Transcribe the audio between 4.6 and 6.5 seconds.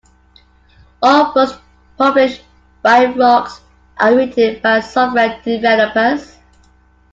by software developers.